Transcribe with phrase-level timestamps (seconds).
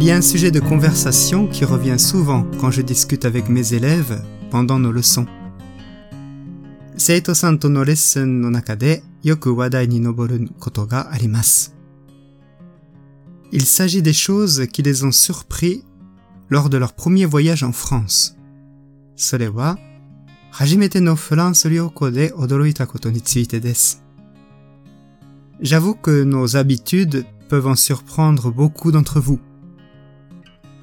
[0.00, 3.74] Il y a un sujet de conversation qui revient souvent quand je discute avec mes
[3.74, 5.26] élèves pendant nos leçons.
[6.96, 11.70] Seito-san to no lesson no naka de yoku wadai ni noboru koto ga arimasu.
[13.52, 15.84] Il s'agit des choses qui les ont surpris
[16.48, 18.36] lors de leur premier voyage en France.
[19.16, 19.78] それは、
[20.50, 24.02] 初めてのフランス旅行で驚いたことについてです。
[25.60, 29.40] J'avoue que nos habitudes peuvent en surprendre beaucoup d'entre vous.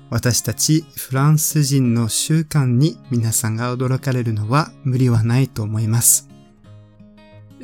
[0.09, 6.29] 私たちフランス人の習慣に皆さんが驚かれるのは無理はないと思います。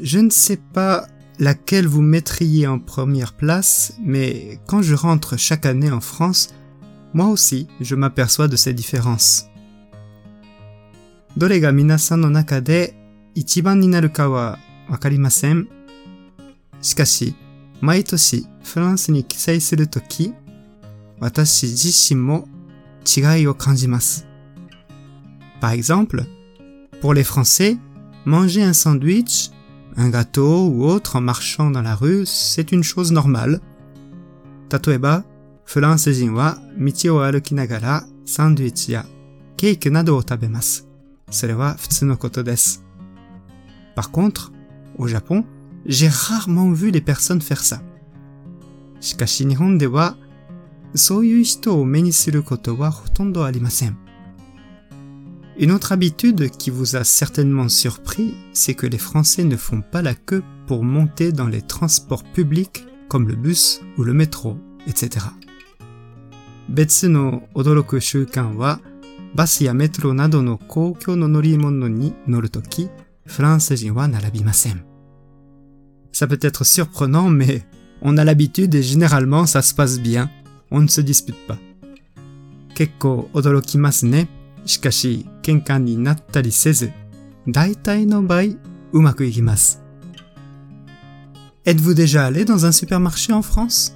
[0.01, 1.07] Je ne sais pas
[1.39, 6.53] laquelle vous mettriez en première place, mais quand je rentre chaque année en France,
[7.13, 9.49] moi aussi, je m'aperçois de ces différences.
[11.37, 12.95] どれが皆さんの中で
[13.35, 14.57] 一番になるかは
[14.89, 15.69] わかりません。
[16.81, 17.35] しかし、
[17.81, 20.33] 毎年フランスに帰省するとき、
[21.19, 22.47] 私自身も
[23.05, 24.25] 違いを感じます。
[25.61, 26.25] Par exemple,
[27.01, 27.77] pour les Français,
[28.25, 29.51] manger un sandwich,
[29.97, 33.61] un gâteau ou autre en marchant dans la rue, c'est une chose normale.
[34.69, 35.25] 例えば、
[35.65, 39.05] フランス人は道を歩きながらサンドイッチや
[39.57, 40.87] ケーキなどを食べます。
[41.29, 42.83] それは普通のことです。
[43.95, 44.51] Par contre,
[44.97, 45.43] au Japon,
[45.85, 47.81] j'ai rarement vu les personnes faire ça.
[49.01, 50.17] しかし日本では、
[50.95, 53.97] そういう人を目にすることはほとんどありません。
[55.57, 60.15] Une autre habitude qui vous a certainement surpris, c'est que les Français ne font pas la
[60.15, 64.57] queue pour monter dans les transports publics comme le bus ou le métro,
[64.87, 65.25] etc.
[66.69, 68.79] 別の驚く習慣は、
[69.35, 72.89] バスやメトロなどの公共の乗り物に乗るとき、
[73.25, 74.85] フランス人は並びません。
[76.13, 77.63] Ça peut être surprenant, mais
[78.01, 80.29] on a l'habitude et généralement ça se passe bien.
[80.73, 81.57] On ne se dispute pas.
[82.75, 84.29] 結構驚きますね。
[84.65, 86.91] しかし、喧嘩になったりせず、
[87.47, 88.55] 大体の場合、
[88.93, 89.81] うまくいきます。
[91.65, 93.93] Êtes-vous déjà allé dans un supermarché en France?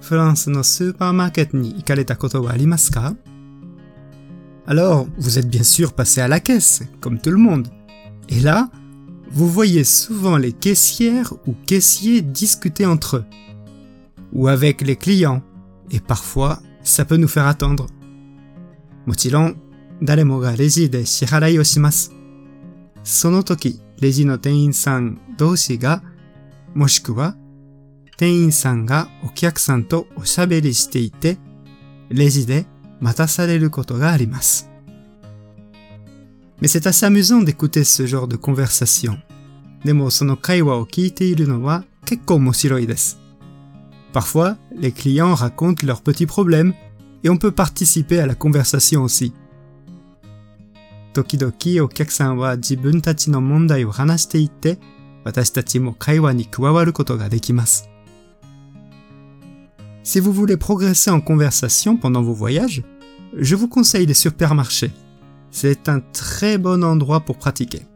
[0.00, 3.14] フランスのスーパーマーケットに行かれたことはありますか
[4.66, 7.68] Alors, vous êtes bien sûr passé à la caisse, comme tout le monde.
[8.28, 8.70] Et là,
[9.30, 13.24] vous voyez souvent les caissières ou caissiers discuter entre eux.
[14.32, 15.42] Ou avec les clients.
[15.90, 17.86] Et parfois, ça peut nous faire attendre.
[19.06, 19.56] もちろん、
[20.02, 22.12] 誰もがレジで支払いをします。
[23.04, 26.02] その時、レジの店員さん同士が、
[26.74, 27.36] もしくは、
[28.16, 31.38] 店員さんがお客さんとおしゃべりしていて、
[32.08, 32.66] レジで
[33.00, 34.70] 待たされることがあります。
[36.60, 39.18] Mais c'est assez amusant d'écouter ce genre de conversation.
[39.84, 43.18] でもその会話を聞いているのは結構面白いです。
[44.16, 46.74] Parfois, les clients racontent leurs petits problèmes
[47.24, 49.32] et on peut participer à la conversation aussi.
[51.14, 54.78] 時々お客さんは自分たちの問題を話していて、
[55.24, 57.88] 私たちも会話に加わることができます。
[60.02, 62.82] Si vous voulez progresser en conversation pendant vos voyages,
[63.34, 64.90] je vous conseille les supermarchés.
[65.50, 67.86] C'est un très bon endroit pour pratiquer.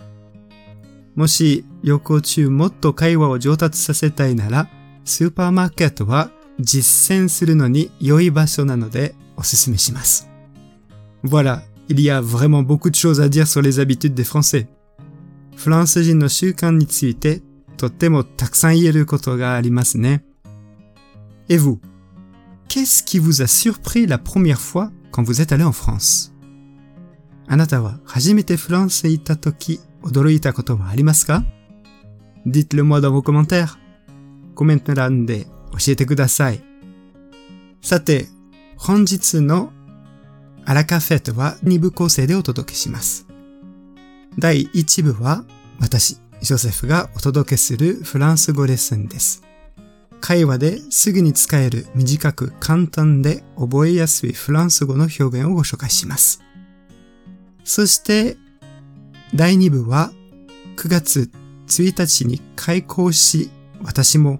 [1.16, 4.68] もし旅行中もっと会話を上達させたいなら、
[5.04, 10.28] スーパーマーケットは実践するのに良い場所なのでおすすめします。
[11.24, 14.66] Voilà, il y a vraiment beaucoup de choses à dire sur les habitudes des Français.
[15.56, 17.42] フランス人の習慣について
[17.76, 20.24] とってもたくさん言えることがありますね。
[21.48, 21.78] Et vous,
[22.68, 26.32] qu'est-ce qui vous a surpris la première fois quand vous êtes allé en France?
[27.48, 31.44] あなたは初めてフランスへ行った時驚いたことはありますか
[32.44, 33.78] Dites-le moi dans vos commentaires.
[34.61, 36.61] コメント欄で教えてください。
[37.81, 38.27] さて、
[38.77, 39.73] 本日の
[40.65, 43.25] アラカフェットは2部構成でお届けします。
[44.37, 45.45] 第1部は
[45.79, 49.41] 私、ジョセフがお届けするフランス語レッスンです。
[50.19, 56.43] 会話ですぐに使える短く簡単で覚えやすいフランス語の表現をご紹介します。
[57.63, 58.37] そして、
[59.33, 60.11] 第2部は
[60.77, 61.31] 9月
[61.65, 63.49] 1日に開校し、
[63.83, 64.39] 私も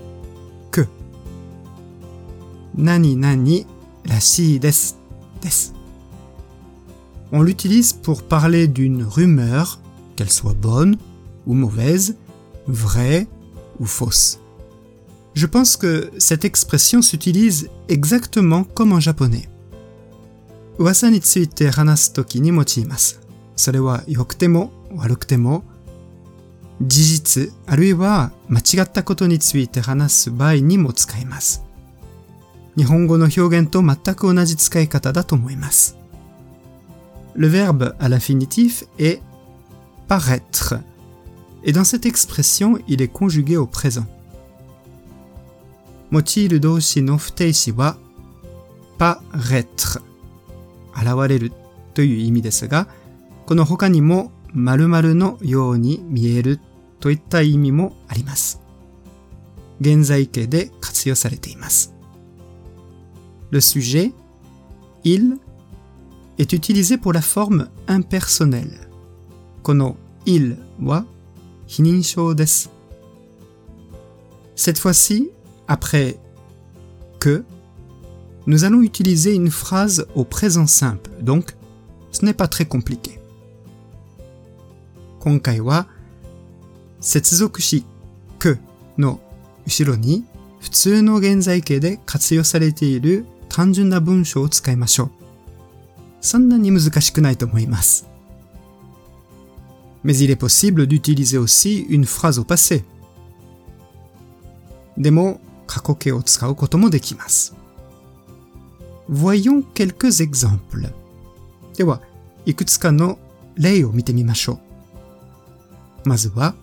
[2.74, 3.44] 何々
[4.04, 4.98] らしいです。
[5.40, 5.74] です。
[7.32, 9.80] On l'utilise pour parler d'une rumeur,
[10.14, 10.96] qu'elle soit bonne
[11.46, 12.16] ou mauvaise,
[12.66, 13.26] vraie
[13.80, 14.38] ou fausse.
[15.34, 19.48] Je pense que cette expression s'utilise exactement comme en japonais.
[20.78, 23.20] 噂について話すときに用います。
[23.56, 25.64] それは良くても悪くても、
[26.82, 31.64] 事実あるいは間違ったことについて話す場合にも使います。
[32.77, 35.97] 日本語の表現と全く同じ使い方だと思います。
[37.35, 39.21] Le verbe à l'infinitif est
[40.07, 40.79] paraître.
[41.63, 44.05] Et dans cette expression, il est conjugué au présent.
[46.11, 47.95] 用いる動詞の不定詞は
[48.97, 50.01] paraître
[50.93, 51.53] 現れる
[51.93, 52.87] という意味ですが、
[53.45, 56.59] この他にも〇〇のように見える
[56.99, 58.61] といった意味もあります。
[59.79, 61.93] 現在形で活用されています。
[63.51, 64.13] le sujet,
[65.03, 65.37] il,
[66.37, 68.89] est utilisé pour la forme impersonnelle.
[69.61, 71.05] Kono il wa.
[74.55, 75.29] Cette fois-ci,
[75.67, 76.17] après
[77.19, 77.43] que,
[78.47, 81.55] nous allons utiliser une phrase au présent simple, donc
[82.11, 83.19] ce n'est pas très compliqué.
[85.19, 85.85] Konkai wa
[86.99, 87.85] setsuzokushi
[88.39, 88.57] que
[88.97, 89.19] no
[89.67, 90.23] ushiro ni
[90.59, 95.11] futsu no genzai de katsuyo sarete iru 単純な文章を使いましょう。
[96.21, 98.07] そんなに難しくないと思います。
[100.05, 102.85] Mais il est possible d'utiliser aussi une phrase au passé.
[104.97, 107.53] でも過去形を使うこともできます。
[109.09, 110.93] Voyons quelques exemples.
[111.75, 111.99] では、
[112.45, 113.19] いくつかの
[113.55, 114.59] 例を見てみましょ
[116.05, 116.07] う。
[116.07, 116.55] まずは、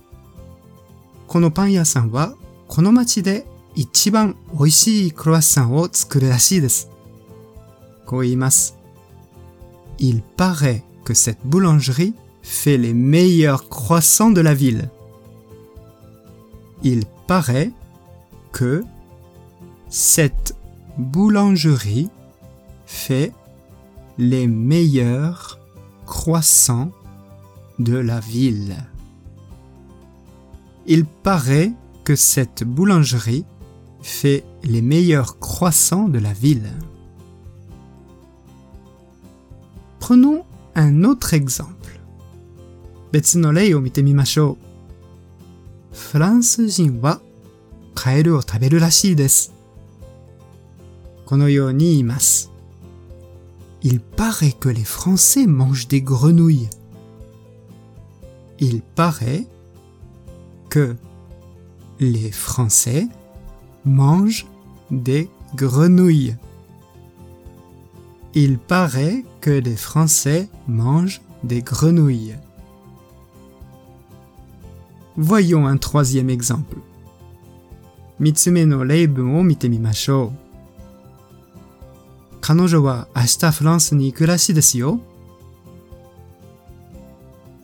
[1.26, 2.34] このパン屋さんは
[2.66, 3.44] この街で
[3.77, 6.89] 一番美味しいクロワッサンを作るらしいです。
[8.05, 8.77] こう言います。
[9.97, 14.89] Il paraît que cette boulangerie fait les meilleurs croissants de la ville.
[16.83, 17.71] Il paraît
[18.51, 18.83] que
[19.89, 20.55] cette
[20.97, 22.09] boulangerie
[22.85, 23.31] fait
[24.17, 25.59] les meilleurs
[26.05, 26.91] croissants
[27.79, 28.75] de la ville.
[30.85, 31.71] Il paraît
[32.03, 33.45] que cette boulangerie
[34.02, 36.72] fait les meilleurs croissants de la ville.
[39.98, 42.00] Prenons un autre exemple.
[53.82, 56.70] Il paraît que les Français mangent des grenouilles.
[58.60, 59.46] Il paraît
[60.68, 60.96] que
[62.00, 63.08] les Français
[63.88, 64.46] mangent
[64.90, 66.36] des grenouilles.
[68.34, 72.36] Il paraît que les Français mangent des grenouilles.
[75.16, 76.76] Voyons un troisième exemple.
[78.20, 80.32] Mitsume no reibun o mite mimashou.
[82.48, 83.06] Wa
[83.52, 84.14] France ni
[84.74, 85.00] yo?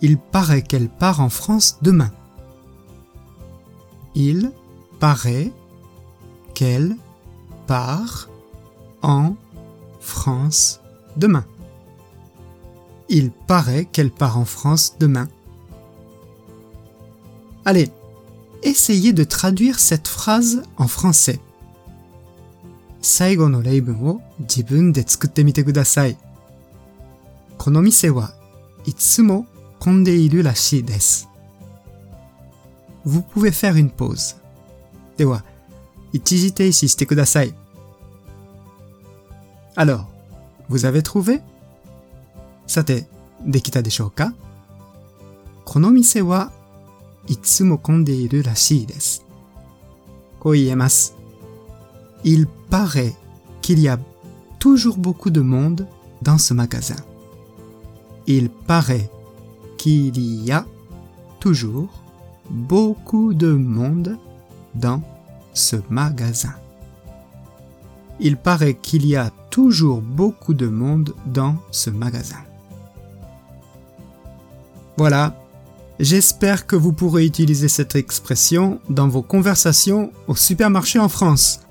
[0.00, 2.10] Il paraît qu'elle part en France demain.
[4.14, 4.52] Il
[5.00, 5.52] paraît
[6.53, 6.95] qu'elle
[7.67, 8.29] part
[9.01, 9.35] en
[9.99, 10.81] France
[11.17, 11.45] demain.
[13.09, 15.29] Il paraît qu'elle part en France demain.
[17.65, 17.91] Allez,
[18.63, 21.39] essayez de traduire cette phrase en français.
[23.01, 26.17] 最後の例文を自分で作ってみてください。
[27.57, 28.33] この店は
[28.85, 29.47] いつも
[29.79, 31.29] 混んでいるらしいです。
[33.05, 34.35] Vous pouvez faire une pause.
[35.17, 35.43] では、
[36.13, 37.53] 一時停止してください。
[39.75, 40.05] Alors,
[40.69, 41.41] vous avez trouvé?
[42.67, 43.07] さて、
[43.41, 44.33] できたでしょうか
[45.65, 46.51] この店は
[47.27, 49.25] いつも混んでいるらしいです。
[50.39, 51.15] こう言えます。
[52.23, 53.15] Il paraît
[53.61, 53.99] qu'il y a
[54.59, 55.87] toujours beaucoup de monde
[56.21, 56.95] dans ce magasin.
[58.25, 59.09] Il paraît
[59.77, 60.65] qu'il y a
[61.39, 61.89] toujours
[62.49, 64.17] beaucoup de monde
[64.75, 65.01] dans
[65.53, 66.53] ce magasin.
[68.19, 72.39] il paraît qu'il y a toujours beaucoup de monde dans ce magasin.
[74.97, 75.35] Voilà,
[75.99, 81.61] j'espère que vous pourrez utiliser cette expression dans vos conversations au supermarché en France.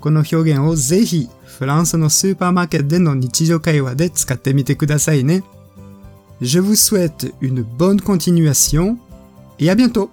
[0.00, 5.44] この表現をぜひフランスのスーパーマーケットでの日常会話で使ってみてくださいね。
[6.40, 8.96] Je vous souhaite une bonne continuation
[9.60, 10.10] et à bientôt!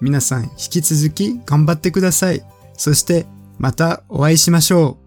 [0.00, 2.42] 皆さん引き続き頑張ってください。
[2.74, 3.26] そして
[3.58, 4.98] またお会いしましょ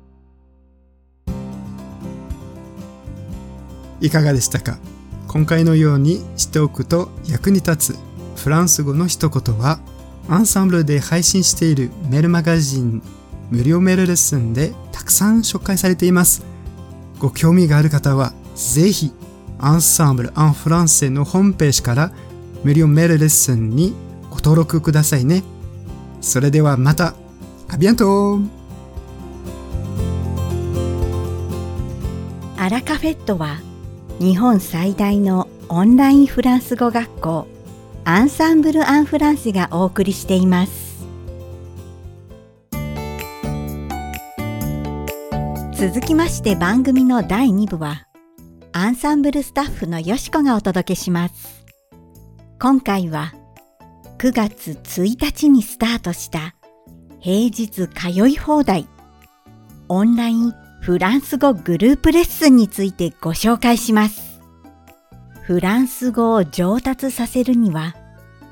[4.02, 4.06] う。
[4.06, 4.80] いかがでしたか？
[5.28, 8.00] 今回のようにしておくと役に立つ
[8.36, 9.80] フランス語の一言は
[10.28, 13.04] アンサンブルで配信しているメールマガジン
[13.52, 16.44] 無料メールレッスンでたくさん紹介されています。
[17.20, 19.12] ご興味がある方はぜひ
[19.60, 22.12] アンサンブル・アン・フランセのホームページから
[22.64, 23.94] 無料メールレッスンに
[24.30, 25.44] ご登録くださいね。
[26.22, 27.16] それではまた。
[27.72, 28.40] あビアント
[32.58, 33.60] アラカフェットは
[34.20, 37.48] 日本最大のオンラインフランス語学校
[38.06, 40.90] アンサンブル・アン・フランセがお送りしています。
[45.74, 48.08] 続きまして番組の第2部は
[48.74, 51.64] アンサンブルスタッフのよしこがお届けします。
[52.60, 53.34] 今回は
[54.20, 56.54] 9月1日にスタートした
[57.22, 58.86] 平日通い放題
[59.88, 64.42] オンラインフランス語グループレッスンについてご紹介します。
[65.44, 67.96] フランス語を上達させるには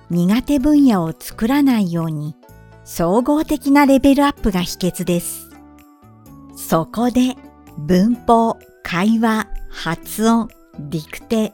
[0.09, 2.37] 苦手分野を作らないように
[2.85, 5.49] 総合的なレベルアップが秘訣です。
[6.55, 7.35] そこで
[7.77, 10.47] 文法、会話、発音、
[10.89, 11.51] 陸手、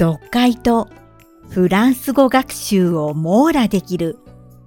[0.00, 0.88] 読解と
[1.50, 4.18] フランス語学習を網羅できる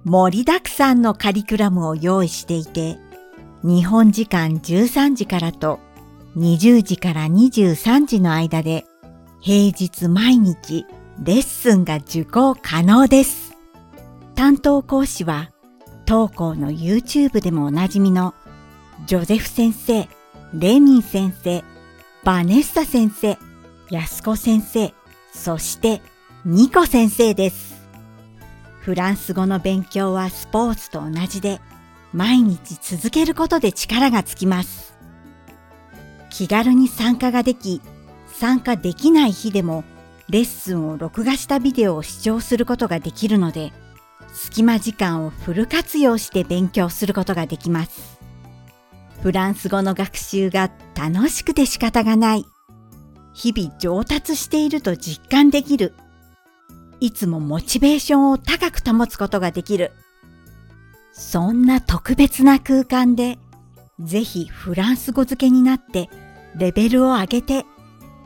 [0.04, 2.98] 盛りだくさんのカリキュラムを用意していて、
[3.62, 5.80] 日本時間13時からと
[6.36, 8.86] 20時から23時の間で
[9.40, 10.86] 平日毎日
[11.22, 13.56] レッスンが受講可能です。
[14.34, 15.50] 担当講師は
[16.06, 18.34] 当校の YouTube でもおなじみの
[19.06, 20.08] ジョゼフ先生、
[20.54, 21.62] レミン先生、
[22.24, 23.36] バネッサ先生、
[23.90, 24.94] ヤスコ先生、
[25.32, 26.00] そして
[26.50, 27.76] ニコ先生です。
[28.80, 31.60] フランス語の勉強はスポーツと同じで、
[32.14, 34.96] 毎日続けることで力がつきます。
[36.30, 37.82] 気軽に参加ができ、
[38.28, 39.84] 参加できない日でも
[40.30, 43.74] レッスンを録画したビデオを視聴することができるので、
[44.32, 48.18] 隙間時間をフル活用して勉強することができます。
[49.22, 52.46] フランス語の学習が楽しくて仕方がない。
[53.34, 55.92] 日々上達していると実感できる。
[57.00, 59.92] いつもモチベーションを高く保つことができる。
[61.12, 63.38] そんな特別な空間で、
[64.00, 66.08] ぜひフランス語付けになって
[66.56, 67.66] レベルを上げて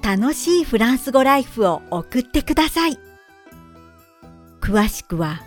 [0.02, 2.98] 楽しいフランス語ライフを送ってください。
[4.60, 5.40] 詳しくは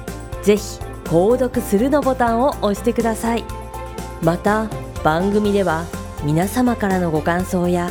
[0.42, 3.44] ぜひ購読するのボタンを押してください
[4.22, 4.70] また
[5.04, 5.84] 番組では
[6.24, 7.90] 皆様からのご感想や